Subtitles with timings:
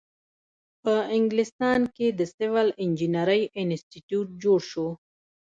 [0.83, 4.87] په انګلستان کې د سیول انجینری انسټیټیوټ جوړ شو.